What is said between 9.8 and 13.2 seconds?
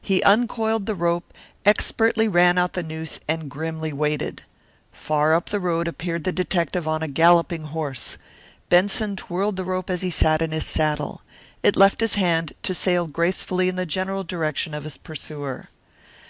as he sat in his saddle. It left his hand, to sail